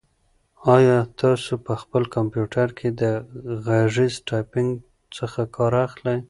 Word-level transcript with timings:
آیا 0.75 0.97
تاسو 1.21 1.53
په 1.65 1.73
خپل 1.81 2.03
کمپیوټر 2.15 2.67
کې 2.77 2.89
د 3.01 3.03
غږیز 3.65 4.13
ټایپنګ 4.27 4.69
څخه 5.17 5.41
کار 5.55 5.73
اخلئ؟ 5.85 6.19